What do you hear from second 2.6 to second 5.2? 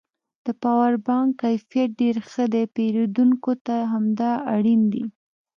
پېرودونکو ته همدا اړین دی